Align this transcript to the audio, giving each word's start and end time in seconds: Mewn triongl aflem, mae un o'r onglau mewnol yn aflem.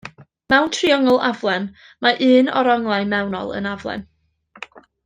Mewn 0.53 0.69
triongl 0.77 1.19
aflem, 1.27 1.67
mae 2.07 2.31
un 2.39 2.51
o'r 2.63 2.73
onglau 2.79 3.09
mewnol 3.13 3.57
yn 3.61 3.73
aflem. 3.77 4.07